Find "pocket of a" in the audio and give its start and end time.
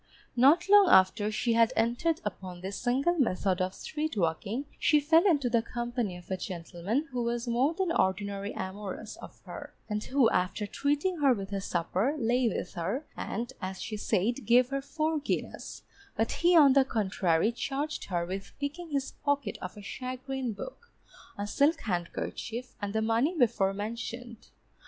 19.11-19.83